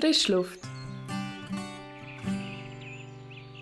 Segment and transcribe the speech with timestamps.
[0.00, 0.58] Frischluft.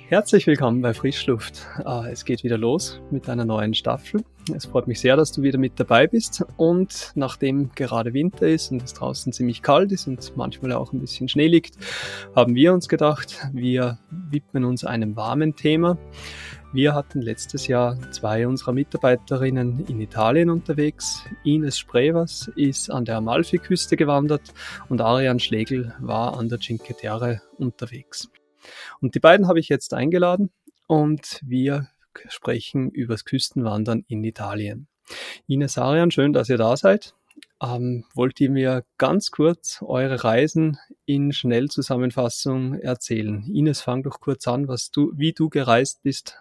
[0.07, 1.67] Herzlich willkommen bei Frischluft.
[1.85, 4.23] Ah, es geht wieder los mit einer neuen Staffel.
[4.55, 6.45] Es freut mich sehr, dass du wieder mit dabei bist.
[6.57, 11.01] Und nachdem gerade Winter ist und es draußen ziemlich kalt ist und manchmal auch ein
[11.01, 11.77] bisschen Schnee liegt,
[12.37, 15.99] haben wir uns gedacht, wir widmen uns einem warmen Thema.
[16.71, 21.25] Wir hatten letztes Jahr zwei unserer Mitarbeiterinnen in Italien unterwegs.
[21.43, 24.53] Ines Sprevers ist an der Amalfi-Küste gewandert
[24.91, 28.29] und Ariane Schlegel war an der Cinque Terre unterwegs.
[29.01, 30.51] Und die beiden habe ich jetzt eingeladen
[30.87, 31.89] und wir
[32.29, 34.89] sprechen übers Küstenwandern in Italien.
[35.47, 37.15] Ines Ariane, schön, dass ihr da seid.
[37.63, 43.43] Ähm, wollt ihr mir ganz kurz eure Reisen in Schnellzusammenfassung erzählen?
[43.51, 46.37] Ines, fang doch kurz an, was du, wie du gereist bist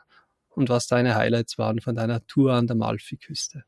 [0.58, 3.64] und was deine Highlights waren von deiner Tour an der Malfi-Küste.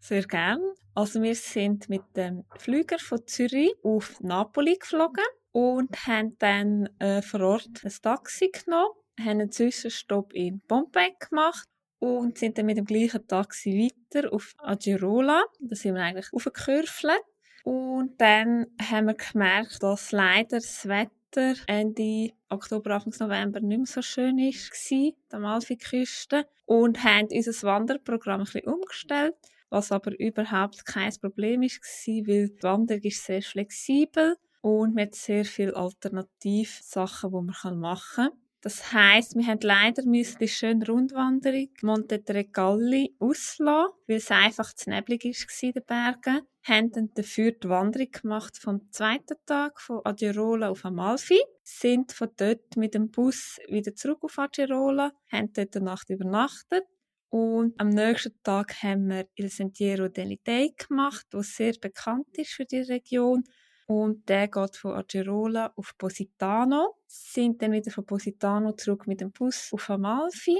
[0.00, 0.60] Sehr gern.
[0.94, 7.22] Also wir sind mit dem Flüger von Zürich auf Napoli geflogen und haben dann äh,
[7.22, 11.66] vor Ort ein Taxi genommen, haben einen Zwischenstopp in Pompei gemacht
[12.00, 15.42] und sind dann mit dem gleichen Taxi weiter auf Agirola.
[15.60, 17.22] Da sind wir eigentlich aufgekürfelt.
[17.64, 23.78] Und dann haben wir gemerkt, dass leider das Wetter Wetter Ende Oktober, Anfang November nicht
[23.78, 26.46] mehr so schön war, der Amalfi-Küste.
[26.66, 29.34] Und haben unser Wanderprogramm ein bisschen umgestellt,
[29.70, 35.44] was aber überhaupt kein Problem war, weil die Wanderung ist sehr flexibel und mit sehr
[35.44, 38.30] vielen Alternativsachen, die man machen kann.
[38.62, 44.72] Das heisst, wir haben leider müssen die schöne Rundwanderung Monte Tregalli auslassen, weil es einfach
[44.72, 46.40] zu neblig war in den Bergen.
[46.68, 52.28] Haben dann dafür die Wanderung gemacht vom zweiten Tag von Agerola auf Amalfi, sind von
[52.36, 56.82] dort mit dem Bus wieder zurück auf Agerola, haben dort eine Nacht übernachtet
[57.28, 62.64] und am nächsten Tag haben wir Il Sentiero dell'Idei gemacht, was sehr bekannt ist für
[62.64, 63.44] die Region
[63.86, 69.30] und der geht von Agerola auf Positano, sind dann wieder von Positano zurück mit dem
[69.30, 70.58] Bus auf Amalfi,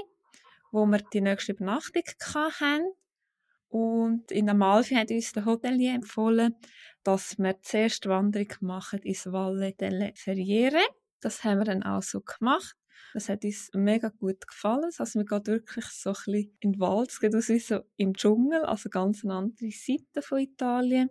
[0.71, 2.03] wo wir die nächste Übernachtung
[2.33, 2.93] hatten.
[3.69, 6.55] Und in Amalfi hat uns der Hotelier empfohlen,
[7.03, 10.81] dass wir zuerst die Wanderung machen ins Valle delle Ferriere.
[11.19, 12.75] Das haben wir dann auch so gemacht.
[13.13, 14.89] Das hat uns mega gut gefallen.
[14.97, 17.09] Also wir gehen wirklich so ein bisschen in den Wald.
[17.09, 21.09] Es geht aus wie so im Dschungel, also ganz eine andere Seite von Italien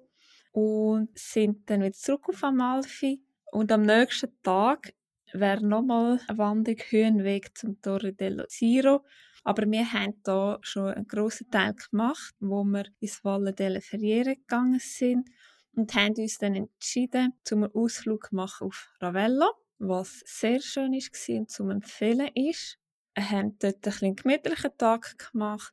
[0.53, 3.23] und sind dann wieder zurück auf Amalfi.
[3.53, 4.95] Und am nächsten Tag
[5.33, 9.05] wäre nochmal ein Wanderung Höhenweg zum Torre dello Siro.
[9.47, 14.35] Aber wir haben da schon einen grossen Teil gemacht, wo wir ins Valle delle Ferriere
[14.35, 15.31] gegangen sind
[15.73, 19.49] und haben uns dann entschieden, zum einen Ausflug machen auf Ravello,
[19.79, 22.81] was sehr schön war und zum empfehlen ist.
[23.15, 25.73] Wir haben dort einen gemütlichen Tag gemacht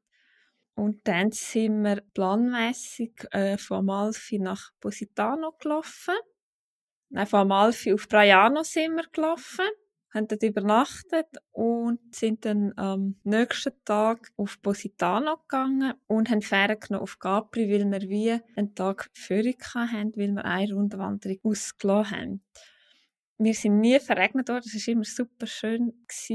[0.76, 6.14] und dann sind wir planmäßig äh, von Amalfi nach Positano gelaufen.
[7.10, 9.66] Nein, von Amalfi auf Braiano sind wir gelaufen,
[10.14, 16.78] haben dort übernachtet und sind dann am nächsten Tag auf Positano gegangen und haben Fähre
[16.78, 22.18] genommen auf Capri, weil wir wie einen Tag Führung hatten, weil wir eine Rundwanderung ausgelassen
[22.18, 22.42] haben
[23.44, 24.64] wir sind nie verregnet worden.
[24.66, 25.94] Es war immer super schön.
[26.08, 26.30] Es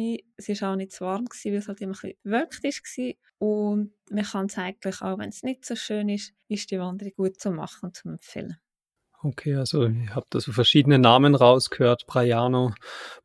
[0.63, 3.49] war auch nicht zu warm, weil es halt immer ein bisschen war.
[3.49, 7.13] Und man kann es eigentlich, auch wenn es nicht so schön ist, ist die Wanderung
[7.17, 8.59] gut zu machen und zu empfehlen.
[9.23, 12.73] Okay, also ihr habt also verschiedene Namen rausgehört, Braiano,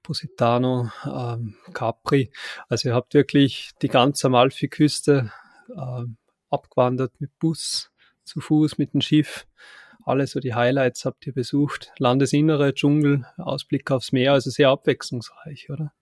[0.01, 2.31] Positano, ähm, Capri.
[2.67, 5.31] Also ihr habt wirklich die ganze Amalfi-Küste
[5.69, 6.03] äh,
[6.49, 7.91] abgewandert mit Bus,
[8.23, 9.45] zu Fuß, mit dem Schiff
[10.05, 11.91] alle so die Highlights habt ihr besucht.
[11.97, 15.93] Landesinnere, Dschungel, Ausblick aufs Meer, also sehr abwechslungsreich, oder?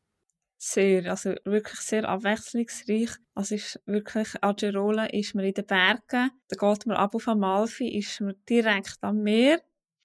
[0.58, 3.10] Sehr, also wirklich sehr abwechslungsreich.
[3.34, 7.88] Also ist wirklich, Agerola ist man in den Bergen, da geht man ab auf Amalfi,
[7.98, 9.60] ist man direkt am Meer.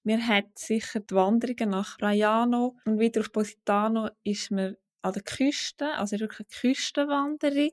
[0.06, 5.22] Wir haben sicher die Wanderungen nach Raiano und wieder auf Positano ist man an der
[5.22, 7.70] Küste, also wirklich eine Küstenwanderung.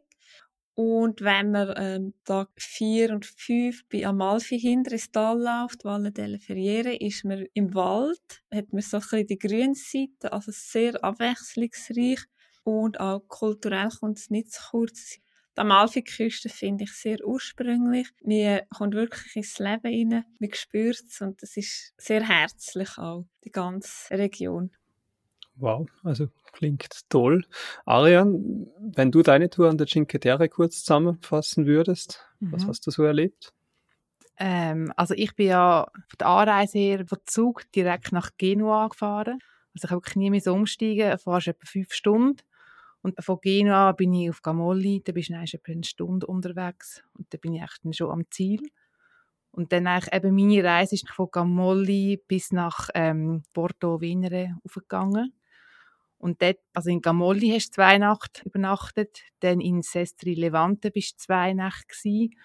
[0.74, 6.12] Und wenn man ähm, Tag 4 und 5 bei Amalfi hinter ins Tal läuft, Valle
[6.12, 10.52] delle Ferriere, ist man im Wald, hat man so ein bisschen die grüne Seite, also
[10.52, 12.22] sehr abwechslungsreich
[12.64, 15.20] und auch kulturell kommt es nicht zu kurz.
[15.56, 18.08] Die Amalfi-Küste finde ich sehr ursprünglich.
[18.24, 23.26] Man kommt wirklich ins Leben rein, man spürt es und es ist sehr herzlich auch,
[23.44, 24.72] die ganze Region.
[25.56, 27.46] Wow, also klingt toll.
[27.86, 32.52] Arian, wenn du deine Tour an der Cinque Terre kurz zusammenfassen würdest, mhm.
[32.52, 33.54] was hast du so erlebt?
[34.38, 39.40] Ähm, also ich bin ja von der Anreise her von Zug direkt nach Genua gefahren.
[39.76, 42.38] Also ich habe wirklich nie mehr so umsteigen, du fährst etwa fünf Stunden.
[43.04, 47.32] Und von Genua bin ich auf Gamolli, da bist du etwa eine Stunde unterwegs und
[47.32, 48.62] da bin ich echt schon am Ziel.
[49.52, 55.34] Und dann eigentlich eben meine Reise ist von Gamolli bis nach ähm, Porto Venere aufgegangen.
[56.18, 61.16] Und dort, also in Gamolli hast du zwei Nächte übernachtet, dann in Sestri Levante bist
[61.16, 62.36] du zwei Nächte gewesen,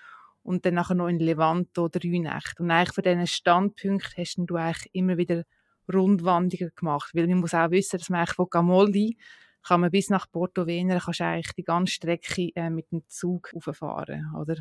[0.48, 2.62] und dann nachher noch in Levanto drei Nächte.
[2.62, 5.44] Und eigentlich von diesen Standpunkten hast du eigentlich immer wieder
[5.92, 9.18] Rundwanderungen gemacht, weil man muss auch wissen, dass man eigentlich von Gamolli
[9.66, 13.52] kann man bis nach Porto Venere kannst eigentlich die ganze Strecke äh, mit dem Zug
[13.54, 14.56] rauffahren, oder?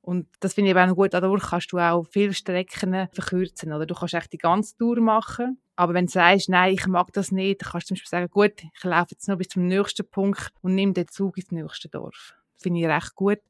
[0.00, 3.86] Und das finde ich auch gut, dadurch kannst du auch viele Strecken verkürzen, oder?
[3.86, 7.32] Du kannst echt die ganze Tour machen, aber wenn du sagst, nein, ich mag das
[7.32, 10.06] nicht, dann kannst du zum Beispiel sagen, gut, ich laufe jetzt noch bis zum nächsten
[10.06, 12.34] Punkt und nehme den Zug ins nächste Dorf.
[12.58, 13.40] Finde ich recht gut.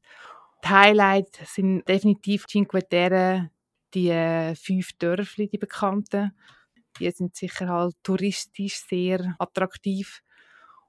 [0.63, 3.51] Die Highlights sind definitiv Cinque Terre,
[3.93, 6.31] die äh, fünf Dörfli, die bekannten.
[6.99, 10.21] Die sind sicher halt touristisch sehr attraktiv.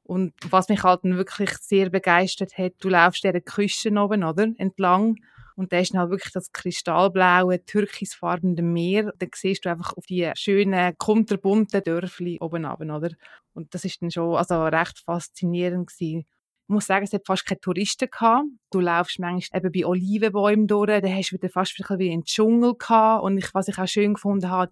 [0.06, 4.48] Und was mich halt wirklich sehr begeistert hat, du laufst der Küste oben, oder?
[4.56, 5.16] Entlang.
[5.56, 9.12] Und da ist dann halt wirklich das kristallblaue, türkisfarbene Meer.
[9.18, 13.10] Da siehst du einfach auf die schönen, kunterbunten Dörfli oben runter, oder?
[13.54, 16.26] Und das ist dann schon, also recht faszinierend gewesen.
[16.68, 18.44] Ich muss sagen, es hat fast keine Touristen gehabt.
[18.70, 22.24] Du laufst manchmal eben bei Olivenbäumen durch, da hast du wieder fast wieder wie einen
[22.24, 23.24] Dschungel gehabt.
[23.24, 24.70] Und ich, was ich auch schön gefunden habe,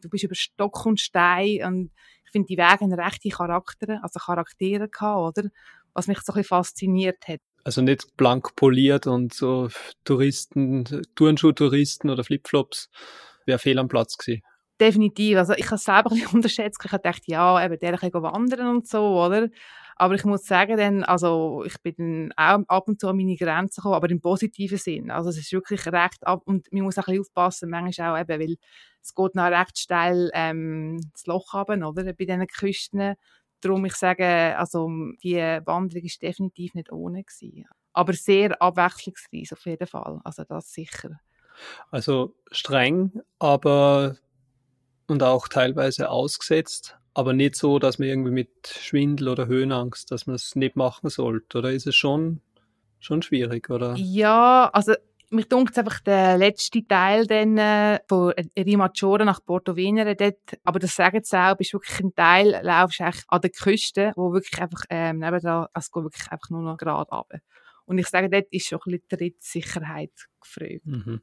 [0.00, 1.90] du bist über Stock und Stein und
[2.32, 5.48] finde, die Wege haben rechte Charaktere, also Charaktere gehabt, oder?
[5.94, 7.40] Was mich so ein bisschen fasziniert hat.
[7.64, 9.68] Also nicht blank poliert und so
[10.04, 12.90] Touristen, Turnschuh-Touristen oder Flipflops
[13.46, 14.42] wäre fehl am Platz gewesen.
[14.80, 15.36] Definitiv.
[15.36, 16.80] Also ich habe es selber ein bisschen unterschätzt.
[16.84, 19.48] Ich habe gedacht, ja, eben, der kann wandern und so, oder?
[19.96, 23.36] Aber ich muss sagen, dann, also ich bin dann auch ab und zu an meine
[23.36, 25.10] Grenzen gekommen, aber im positiven Sinn.
[25.10, 28.20] Also es ist wirklich recht ab und man muss auch ein bisschen aufpassen, manchmal auch
[28.20, 28.56] eben, weil
[29.02, 33.14] es geht noch recht steil ähm, das Loch runter, oder, bei diesen Küsten.
[33.60, 34.88] Darum, ich sage, also
[35.22, 37.66] die Wanderung ist definitiv nicht ohne gewesen.
[37.92, 40.20] Aber sehr abwechslungsreich auf jeden Fall.
[40.24, 41.20] Also das sicher.
[41.90, 44.16] Also streng, aber
[45.12, 50.26] und auch teilweise ausgesetzt, aber nicht so, dass man irgendwie mit Schwindel oder Höhenangst, dass
[50.26, 51.58] man es nicht machen sollte.
[51.58, 52.40] Oder ist es schon,
[52.98, 53.94] schon schwierig, oder?
[53.96, 54.94] Ja, also
[55.30, 60.78] mich dunkt einfach der letzte Teil dann, äh, von Rimaggiore nach Porto Venere dort, aber
[60.78, 64.60] das sagen sie auch, bist wirklich ein Teil, laufst echt an der Küste, wo wirklich
[64.60, 67.40] einfach ähm, also es geht wirklich einfach nur noch gerade runter.
[67.86, 70.84] Und ich sage, dort ist schon ein bisschen Trittsicherheit gefragt.
[70.84, 71.22] Mhm.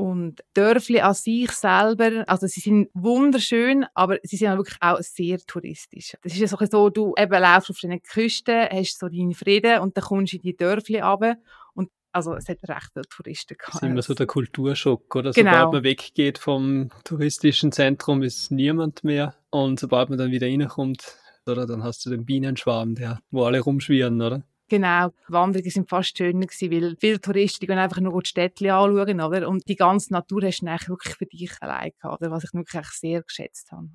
[0.00, 5.38] Und Dörfli an sich selber, also sie sind wunderschön, aber sie sind wirklich auch sehr
[5.38, 6.16] touristisch.
[6.22, 9.96] Das ist ja so, du eben laufst auf den Küsten, hast so deinen Frieden und
[9.96, 11.36] dann kommst du in die Dörfli runter
[11.74, 13.74] und also es hat recht viele Touristen gehabt.
[13.74, 15.32] Das ist immer so der Kulturschock, oder?
[15.32, 15.50] Genau.
[15.52, 19.34] Sobald man weggeht vom touristischen Zentrum, ist niemand mehr.
[19.50, 21.16] Und sobald man dann wieder reinkommt,
[21.46, 24.42] oder, dann hast du den Bienenschwarm, der, wo alle rumschwirren, oder?
[24.70, 29.20] Genau, Wanderungen sind fast schöner gewesen, weil viele Touristen gehen einfach nur die Städte anschauen,
[29.20, 29.48] oder?
[29.48, 32.30] Und die ganze Natur hast du eigentlich wirklich für dich allein gehabt, oder?
[32.30, 33.88] Was ich wirklich sehr geschätzt habe.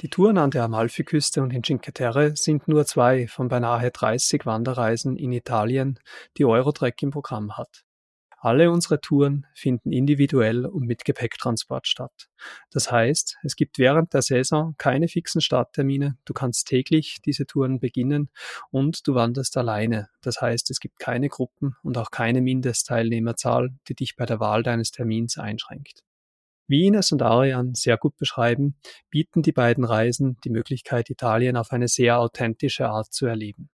[0.00, 4.46] Die Touren an der Amalfiküste und in Cinque Terre sind nur zwei von beinahe 30
[4.46, 6.00] Wanderreisen in Italien,
[6.38, 7.84] die Eurotrek im Programm hat.
[8.44, 12.28] Alle unsere Touren finden individuell und mit Gepäcktransport statt.
[12.72, 17.78] Das heißt, es gibt während der Saison keine fixen Starttermine, du kannst täglich diese Touren
[17.78, 18.30] beginnen
[18.72, 20.08] und du wanderst alleine.
[20.22, 24.64] Das heißt, es gibt keine Gruppen und auch keine Mindestteilnehmerzahl, die dich bei der Wahl
[24.64, 26.02] deines Termins einschränkt.
[26.66, 28.74] Wie Ines und Arian sehr gut beschreiben,
[29.08, 33.70] bieten die beiden Reisen die Möglichkeit, Italien auf eine sehr authentische Art zu erleben.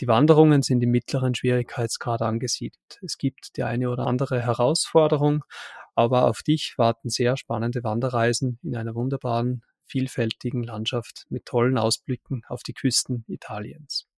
[0.00, 2.98] Die Wanderungen sind im mittleren Schwierigkeitsgrad angesiedelt.
[3.02, 5.44] Es gibt die eine oder andere Herausforderung,
[5.94, 12.42] aber auf dich warten sehr spannende Wanderreisen in einer wunderbaren, vielfältigen Landschaft mit tollen Ausblicken
[12.48, 14.09] auf die Küsten Italiens.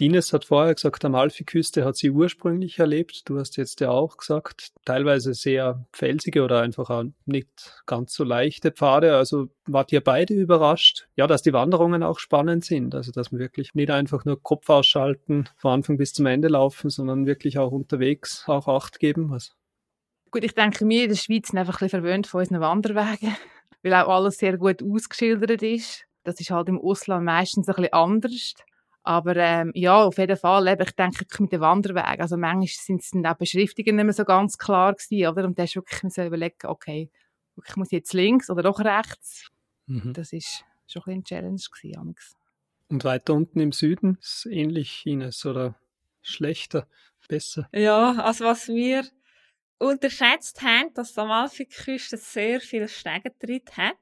[0.00, 3.28] Dines hat vorher gesagt, Amalfiküste hat sie ursprünglich erlebt.
[3.28, 8.24] Du hast jetzt ja auch gesagt, teilweise sehr felsige oder einfach auch nicht ganz so
[8.24, 9.16] leichte Pfade.
[9.16, 11.06] Also wart ihr beide überrascht?
[11.14, 12.94] Ja, dass die Wanderungen auch spannend sind.
[12.96, 16.90] Also dass wir wirklich nicht einfach nur Kopf ausschalten, von Anfang bis zum Ende laufen,
[16.90, 19.32] sondern wirklich auch unterwegs auch Acht geben.
[19.32, 19.52] Also.
[20.32, 23.36] Gut, ich denke, wir in der Schweiz sind einfach ein bisschen verwöhnt von unseren Wanderwegen,
[23.84, 26.04] weil auch alles sehr gut ausgeschildert ist.
[26.24, 28.54] Das ist halt im Ausland meistens ein bisschen anders.
[29.04, 33.02] Aber ähm, ja, auf jeden Fall, eben, ich denke mit den Wanderwegen, also manchmal sind
[33.02, 35.44] es dann auch Beschriftungen nicht mehr so ganz klar gewesen, oder?
[35.44, 37.10] Und da ist wirklich so überlegen, okay,
[37.66, 39.50] ich muss jetzt links oder doch rechts.
[39.86, 40.14] Mhm.
[40.14, 42.34] Das ist schon ein, ein Challenge gewesen, amigs.
[42.88, 45.74] Und weiter unten im Süden ist es ähnlich, Ines, oder
[46.22, 46.86] schlechter,
[47.28, 47.68] besser?
[47.72, 49.04] Ja, also was wir
[49.78, 53.96] unterschätzt haben, dass die Amalfiküste sehr viel Stegentritt hat.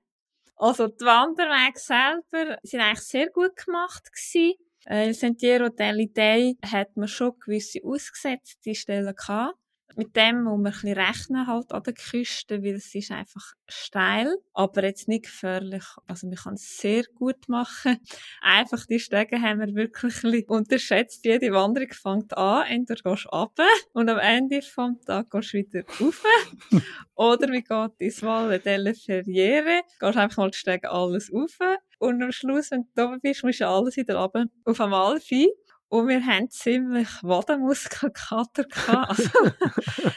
[0.56, 4.54] Also die Wanderwege selber sind eigentlich sehr gut gemacht gewesen.
[4.86, 9.56] Äh, Sentiero dell'Idee hat man schon gewisse ausgesetzte Stellen gehabt.
[9.96, 13.52] Mit dem muss man ein bisschen rechnen halt an der Küste, weil es ist einfach
[13.68, 15.84] steil, aber jetzt nicht gefährlich.
[16.06, 17.98] Also man kann es sehr gut machen.
[18.40, 21.24] Einfach die Stege haben wir wirklich ein bisschen unterschätzt.
[21.24, 25.58] Jede Wanderung fängt an, entweder gehst du runter und am Ende vom Tag gehst du
[25.58, 26.24] wieder rauf.
[27.14, 31.58] Oder wie geht ins Valle delle Ferriere, gehst einfach mal die Stege alles rauf.
[32.02, 35.52] Und am Schluss, wenn du oben bist, musst du alles wieder runter auf Amalfi.
[35.86, 39.08] Und wir haben ziemlich Wadenmuskelkater gehabt.
[39.08, 39.30] Also,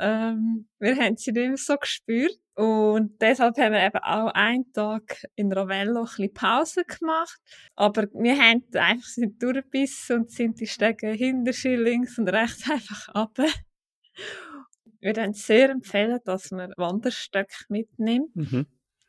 [0.00, 2.38] ähm, wir haben sie nicht mehr so gespürt.
[2.54, 7.38] Und deshalb haben wir eben auch einen Tag in Ravello ein bisschen Pause gemacht.
[7.74, 13.08] Aber wir haben einfach sind durchgebissen und sind die Stege hinter links und rechts einfach
[13.10, 13.36] ab.
[13.36, 13.50] Wir
[15.02, 18.34] würden sehr empfehlen, dass man Wanderstöcke mitnimmt.
[18.34, 18.66] Mhm.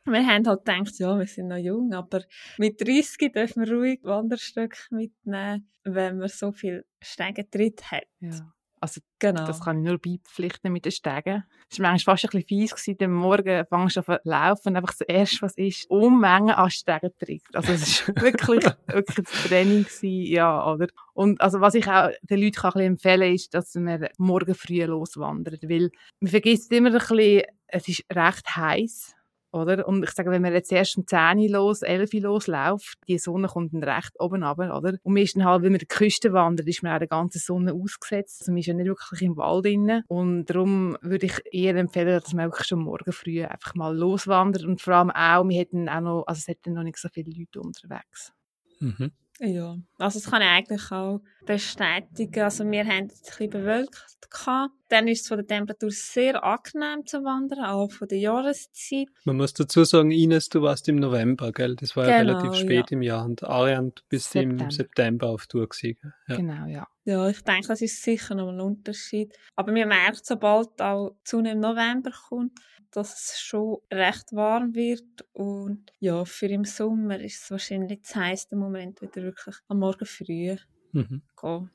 [0.08, 2.22] Wir haben halt gedacht, ja, wir sind noch jung, aber
[2.58, 8.06] mit 30 dürfen wir ruhig Wanderstöcke mitnehmen, wenn man so viel Stegentritt hat.
[8.20, 8.54] Ja.
[8.80, 9.46] Also Genau.
[9.48, 11.44] das kann ich nur beipflichten mit den Stegen.
[11.70, 14.68] Es war manchmal fast ein bisschen fies gewesen, am Morgen fängst du an zu laufen
[14.68, 17.44] und einfach das erste, was ist, Unmengen an Stegentritt.
[17.54, 20.88] Also es ist wirklich, wirklich das Training gewesen, ja, oder?
[21.14, 25.64] Und also was ich auch den Leuten kann empfehlen ist, dass man morgen früh loswandert,
[25.64, 29.17] weil man vergisst immer ein bisschen, es ist recht heiß
[29.58, 29.88] oder?
[29.88, 33.18] Und ich sage, wenn man jetzt erst um 10 Uhr los, 11 Uhr losläuft, die
[33.18, 34.98] Sonne kommt dann recht oben runter, oder?
[35.04, 37.40] Und man ist dann halt, wenn man die Küste wandert, ist man auch der ganzen
[37.40, 38.42] Sonne ausgesetzt.
[38.42, 40.04] Also man ist ja nicht wirklich im Wald drin.
[40.08, 44.64] Und darum würde ich eher empfehlen, dass man wirklich schon morgen früh einfach mal loswandert.
[44.64, 47.32] Und vor allem auch, wir hätten auch noch, also es hätten noch nicht so viele
[47.32, 48.34] Leute unterwegs.
[48.80, 49.12] Mhm.
[49.40, 52.44] Ja, also das kann ich eigentlich auch bestätigen.
[52.44, 54.74] Also wir haben es ein bisschen bewölkt gehabt.
[54.90, 59.08] Dann ist es von der Temperatur sehr angenehm zu wandern, auch von der Jahreszeit.
[59.26, 61.76] Man muss dazu sagen, Ines, du warst im November, gell?
[61.76, 62.98] Das war ja Genau, relativ spät ja.
[62.98, 63.26] im Jahr.
[63.26, 64.72] Und Ariane, du bist im September.
[64.72, 66.14] September auf Tour gewesen.
[66.28, 66.36] Ja.
[66.36, 66.88] Genau, ja.
[67.06, 69.34] Ja, ich denke, das ist sicher noch ein Unterschied.
[69.56, 72.52] Aber man merkt, sobald auch die Sonne im November kommt,
[72.92, 75.04] dass es schon recht warm wird.
[75.34, 80.06] Und ja, für im Sommer ist es wahrscheinlich das heiße Moment wieder wirklich am Morgen
[80.06, 80.56] früh
[80.94, 81.22] Mhm.
[81.40, 81.70] gehen.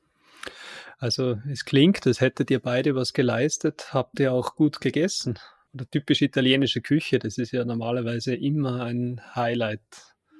[0.97, 3.93] Also es klingt, als hättet ihr beide was geleistet.
[3.93, 5.39] Habt ihr auch gut gegessen?
[5.73, 9.81] Oder typisch italienische Küche, das ist ja normalerweise immer ein Highlight.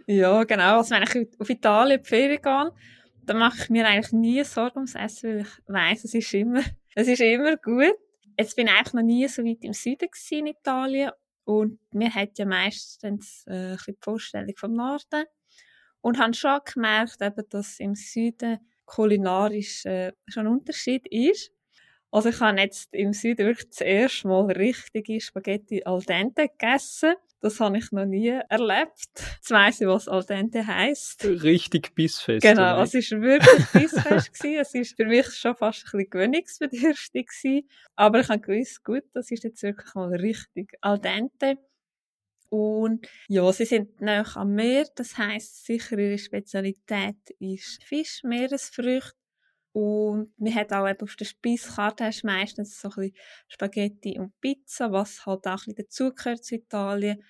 [0.08, 0.78] Ja, genau.
[0.78, 2.72] Also wenn ich auf Italien die Ferien gehe,
[3.26, 6.62] dann mache ich mir eigentlich nie Sorgen ums Essen, weil ich weiss, es ist immer,
[6.96, 7.96] es ist immer gut.
[8.38, 11.12] Jetzt bin ich eigentlich noch nie so weit im Süden in Italien
[11.46, 15.26] und mir hat ja meistens äh, ein bisschen die Vorstellung vom Norden
[16.02, 21.52] und habe schon gemerkt, eben, dass im Süden kulinarisch äh, schon ein Unterschied ist.
[22.12, 27.16] Also ich habe jetzt im Süden wirklich das erste Mal richtige Spaghetti al dente gegessen.
[27.44, 29.10] Das habe ich noch nie erlebt.
[29.36, 31.26] Jetzt weiss ich, was al dente heisst.
[31.26, 32.42] Richtig bissfest.
[32.42, 34.60] Genau, es ist wirklich bissfest gewesen.
[34.62, 37.70] Es ist für mich schon fast ein bisschen gewöhnungsbedürftig gewesen.
[37.98, 41.58] Aber ich habe gewusst, gut, das ist jetzt wirklich mal richtig al dente.
[42.48, 49.18] Und ja, sie sind nah am Meer, das heisst sicher ihre Spezialität ist Fisch, Meeresfrüchte.
[49.74, 53.16] Und man hat auch eben auf der Speiskarte hast meistens so ein bisschen
[53.48, 57.24] Spaghetti und Pizza, was halt auch ein bisschen dazugehört zu Italien.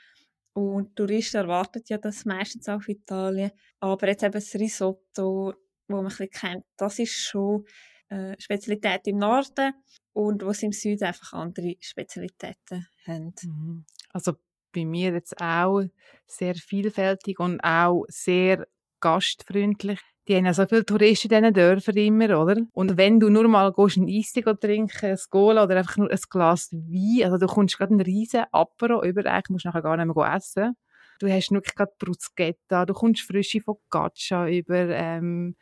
[0.54, 3.52] Und Touristen erwarten ja das meistens auch auf Italien.
[3.80, 5.54] Aber jetzt eben das Risotto,
[5.88, 7.66] wo man ein bisschen kennt, das ist schon
[8.10, 9.74] äh, Spezialität im Norden
[10.12, 13.34] und wo sie im Süden einfach andere Spezialitäten haben.
[13.44, 13.86] Mhm.
[14.10, 14.34] Also
[14.74, 15.82] bei mir jetzt auch
[16.28, 18.68] sehr vielfältig und auch sehr
[19.00, 20.00] gastfreundlich.
[20.28, 22.62] Die haben ja so viele Touristen in diesen Dörfern immer, oder?
[22.72, 26.20] Und wenn du nur mal gehst, ein Eis trinken, ein Cola oder einfach nur ein
[26.30, 29.98] Glas Wein, also du kommst gerade einen riesen Apero über, eigentlich musst du nachher gar
[29.98, 30.76] nicht mehr essen.
[31.20, 35.56] Du hast wirklich gerade Bruschetta, du kommst frische Focaccia über, ähm,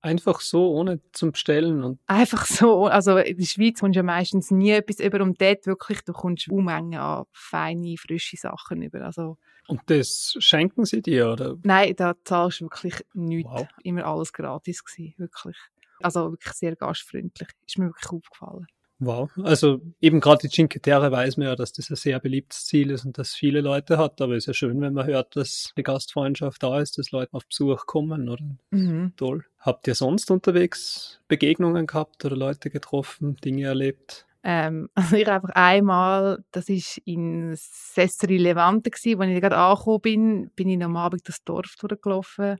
[0.00, 1.82] Einfach so, ohne zum Bestellen.
[1.82, 5.40] Und einfach so, also in der Schweiz kommst du ja meistens nie etwas über und
[5.40, 9.36] dort wirklich, du kommst Unmengen an feine, frische Sachen über, also
[9.68, 11.56] Und das schenken sie dir, oder?
[11.62, 13.50] Nein, da zahlst du wirklich nichts.
[13.50, 13.66] Wow.
[13.82, 15.56] Immer alles gratis gewesen, wirklich.
[16.00, 17.48] Also wirklich sehr gastfreundlich.
[17.66, 18.66] Ist mir wirklich aufgefallen.
[18.98, 19.30] Wow.
[19.42, 22.90] Also eben gerade die Cinque Terre weiß man ja, dass das ein sehr beliebtes Ziel
[22.90, 24.20] ist und dass viele Leute hat.
[24.22, 27.34] Aber es ist ja schön, wenn man hört, dass die Gastfreundschaft da ist, dass Leute
[27.34, 28.44] auf Besuch kommen, oder?
[28.70, 29.12] Mhm.
[29.16, 29.44] Toll.
[29.58, 34.26] Habt ihr sonst unterwegs Begegnungen gehabt oder Leute getroffen, Dinge erlebt?
[34.42, 40.00] Ähm, also ich einfach einmal, das ist in Sestri Levante gsi, als ich gerade angekommen
[40.00, 42.58] bin, bin ich am Abend das Dorf durchgelaufen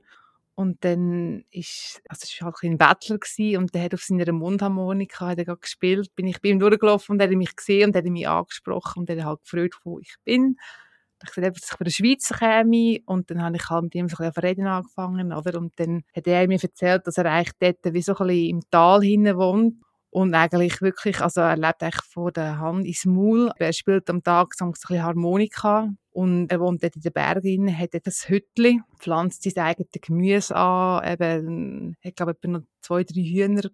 [0.57, 4.31] und dann ist, also es war halt ein Bettler gsi und der hat auf seiner
[4.31, 7.95] Mundharmonika hat er gespielt, bin ich bei ihm durchgelaufen und er hat mich gesehen und
[7.95, 10.57] er hat mich angesprochen und er hat halt gefragt, wo ich bin.
[11.23, 14.09] Ich gesagt, dass ich von der Schweiz käme und dann habe ich halt mit ihm
[14.09, 15.59] so ein bisschen reden angefangen, oder?
[15.59, 18.61] Und dann hat er mir erzählt, dass er eigentlich dort wie so ein bisschen im
[18.71, 19.75] Tal hinten wohnt
[20.09, 23.51] und eigentlich wirklich, also er lebt eigentlich von der Hand ins Maul.
[23.57, 27.77] Er spielt am Tag so ein bisschen Harmonika und er wohnt dort in den Bergen,
[27.77, 33.03] hat dort ein Hütchen, pflanzt sein eigenes Gemüse an, eben, hat glaube ich noch zwei,
[33.03, 33.69] drei Hühner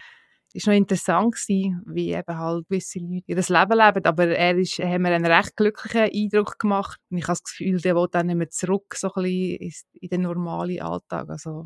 [0.54, 4.78] ist noch interessant gewesen, wie eben halt gewisse Leute ihr Leben leben, aber er ist,
[4.78, 8.28] hat mir einen recht glücklichen Eindruck gemacht und ich habe das Gefühl, der will dann
[8.28, 11.66] nicht mehr zurück so ein bisschen in den normalen Alltag, also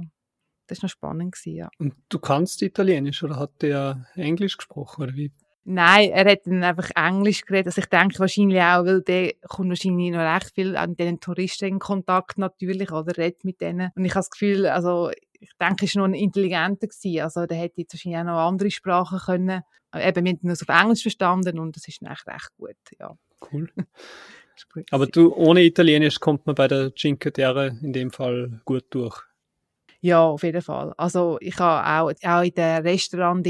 [0.67, 1.69] das war noch spannend gewesen, ja.
[1.79, 5.31] Und du kannst Italienisch oder hat der Englisch gesprochen oder wie?
[5.69, 7.67] Nein, er hat dann einfach Englisch geredet.
[7.67, 11.65] Also ich denke wahrscheinlich auch, weil der kommt wahrscheinlich noch recht viel an den Touristen
[11.65, 13.91] in Kontakt natürlich, oder redet mit denen.
[13.93, 17.21] Und ich habe das Gefühl, also ich denke, er war noch ein intelligenter gewesen.
[17.21, 19.61] Also der hätte jetzt wahrscheinlich auch noch andere Sprachen können.
[19.93, 23.17] Eben, wir haben nur auf Englisch verstanden und das ist eigentlich recht gut, ja.
[23.51, 23.69] Cool.
[24.91, 29.21] Aber du, ohne Italienisch kommt man bei der Cinque Terre in dem Fall gut durch.
[30.01, 30.93] Ja, auf jeden Fall.
[30.97, 33.49] Also ich habe auch, auch in den Restaurants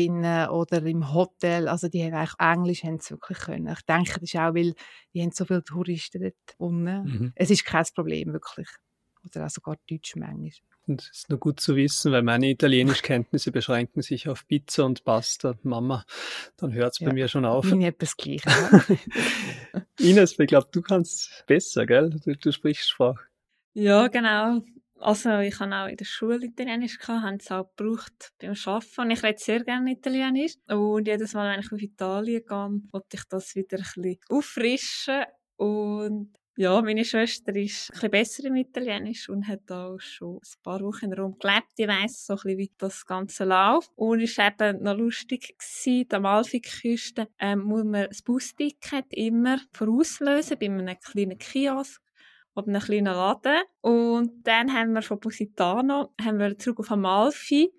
[0.50, 3.68] oder im Hotel, also die haben eigentlich Englisch haben sie wirklich können.
[3.68, 4.74] Ich denke, das ist auch, weil
[5.14, 7.04] die haben so viele Touristen dort unten.
[7.04, 7.34] Mhm.
[7.36, 8.70] Es ist kein Problem, wirklich.
[9.26, 10.52] Oder auch sogar Deutsch manchmal.
[10.88, 15.04] Und das ist nur gut zu wissen, weil meine Italienischkenntnisse beschränken sich auf Pizza und
[15.04, 15.56] Pasta.
[15.64, 16.06] Mama,
[16.56, 17.66] dann hört es ja, bei mir schon auf.
[17.66, 18.54] Ich etwas Gleiches.
[20.00, 22.10] Ines, ich glaube, du kannst besser, gell?
[22.24, 23.26] Du, du sprichst Sprache.
[23.74, 24.62] Ja, genau.
[25.00, 29.02] Also ich habe auch in der Schule Italienisch gehabt, haben es auch gebraucht beim Arbeiten
[29.02, 33.18] und ich rede sehr gerne Italienisch und jedes Mal, wenn ich auf Italien gehe, wollte
[33.18, 35.24] ich das wieder ein bisschen auffrischen
[35.58, 40.64] und ja, meine Schwester ist ein bisschen besser im Italienisch und hat auch schon ein
[40.64, 41.74] paar Wochen Rom gelebt.
[41.78, 43.92] Ich weiss so ein bisschen, wie das Ganze läuft.
[43.96, 49.60] Und es war eben noch lustig gewesen, der Amalfiküste ähm, muss man das Busticket immer
[49.72, 52.02] vorauslösen bei einem kleinen Kiosk
[52.58, 53.62] oder einem kleinen Laden.
[53.82, 57.72] Und dann haben wir von Positano haben wir zurück auf Amalfi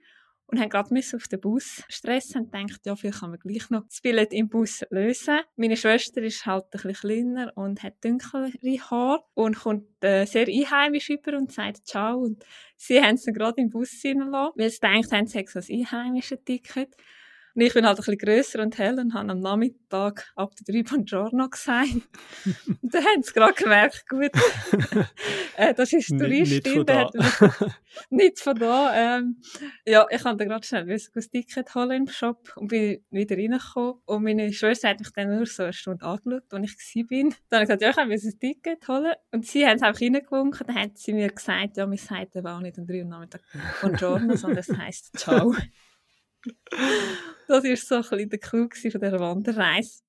[0.48, 3.84] und haben gerade auf den Bus stressen und gedacht, ja, vielleicht kann man gleich noch
[3.84, 5.40] das Billett im Bus lösen.
[5.56, 8.50] Meine Schwester ist halt ein bisschen kleiner und hat dunklere
[8.90, 12.44] Haare und kommt äh, sehr einheimisch über und sagt Ciao und
[12.76, 16.38] sie haben sie gerade im Bus hineingelassen, weil sie denkt sie hätten so ein einheimisches
[16.44, 16.96] Ticket.
[17.54, 20.72] Und ich bin halt ein bisschen grösser und hell und habe am Nachmittag ab der
[20.72, 21.88] drei Buongiorno gesagt.
[22.66, 24.30] und dann haben sie gerade gemerkt, gut,
[25.56, 27.14] äh, das ist Touristin, der hat
[28.10, 29.18] nichts von da.
[29.18, 29.40] Ähm,
[29.86, 33.94] ja, ich habe dann gerade schnell ein Ticket holen im Shop und bin wieder reingekommen.
[34.04, 37.30] Und meine Schwester hat mich dann nur so eine Stunde angeschaut, als ich war.
[37.48, 39.12] Dann habe ich gesagt, ja, ich habe ein Ticket holen.
[39.32, 40.66] Und sie haben es einfach reingewunken.
[40.66, 43.42] Dann hat sie mir gesagt, ja, wir sagen aber auch nicht um drei Uhr Nachmittag
[43.80, 45.54] Buongiorno, sondern das heisst Ciao.
[47.48, 50.00] das war so ein bisschen der Clou von dieser Wanderreise.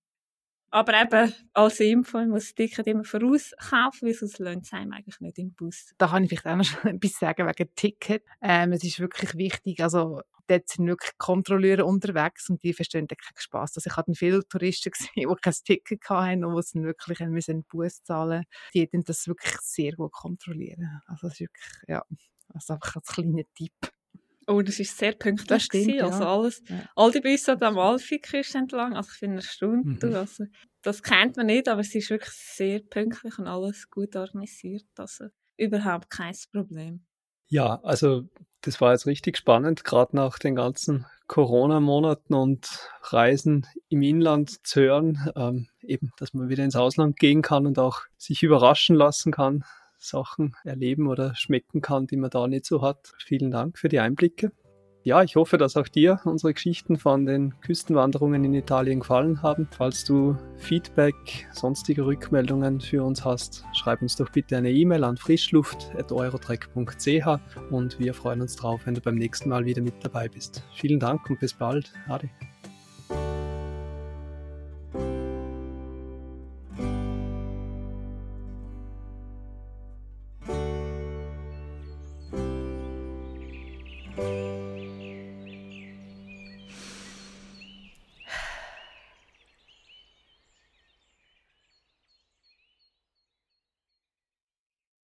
[0.71, 4.93] Aber eben, als Info, ich muss das Ticket immer vorauskaufen, weil sonst lohnt es einem
[4.93, 5.93] eigentlich nicht im Bus.
[5.97, 8.23] Da kann ich vielleicht auch noch etwas sagen wegen Ticket.
[8.41, 13.37] Ähm, es ist wirklich wichtig, also dort sind wirklich Kontrolleure unterwegs und die verstehen keinen
[13.37, 13.77] Spass.
[13.77, 18.03] Also ich hatte viele Touristen gesehen, die kein Ticket hatten und die wirklich einen Bus
[18.03, 21.01] zahlen Die hätten das wirklich sehr gut kontrollieren.
[21.07, 22.03] Also das ist wirklich, ja,
[22.53, 23.73] also einfach als kleiner Tipp.
[24.49, 26.05] Oh, das ist sehr pünktlich stimmt, gewesen.
[26.05, 26.83] Also alles, ja.
[26.95, 30.15] all die Busse am Amalfiküste entlang, also ich finde eine Stunde, mhm.
[30.15, 30.45] also
[30.81, 35.25] das kennt man nicht, aber es ist wirklich sehr pünktlich und alles gut organisiert, also
[35.55, 37.05] überhaupt kein Problem.
[37.47, 38.23] Ja, also
[38.61, 44.81] das war jetzt richtig spannend, gerade nach den ganzen Corona-Monaten und Reisen im Inland zu
[44.81, 49.31] hören, ähm, eben, dass man wieder ins Ausland gehen kann und auch sich überraschen lassen
[49.31, 49.63] kann,
[49.99, 53.13] Sachen erleben oder schmecken kann, die man da nicht so hat.
[53.23, 54.51] Vielen Dank für die Einblicke.
[55.03, 59.69] Ja, ich hoffe, dass auch dir unsere Geschichten von den Küstenwanderungen in Italien gefallen haben.
[59.71, 65.15] Falls du Feedback, sonstige Rückmeldungen für uns hast, schreib uns doch bitte eine E-Mail an
[65.15, 70.63] frischluft.eurotrek.ch und wir freuen uns drauf, wenn du beim nächsten Mal wieder mit dabei bist.
[70.75, 71.93] Vielen Dank und bis bald.
[72.09, 72.29] Ade.